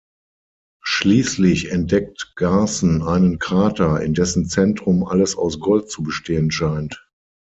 Schließlich 0.83 1.69
entdeckt 1.71 2.33
Garson 2.35 3.03
einen 3.03 3.37
Krater, 3.37 4.01
in 4.01 4.15
dessen 4.15 4.47
Zentrum 4.47 5.05
alles 5.05 5.37
aus 5.37 5.59
Gold 5.59 5.91
zu 5.91 6.01
bestehen 6.01 6.49
scheint. 6.49 7.07